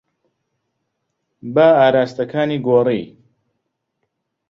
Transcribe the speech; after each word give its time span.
با 1.53 1.67
ئاراستەکانی 1.79 2.57
گۆڕی. 2.65 3.01